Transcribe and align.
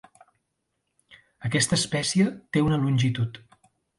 Aquesta 1.49 1.79
espècie 1.81 2.27
té 2.57 2.65
una 2.71 2.83
longitud. 2.87 3.41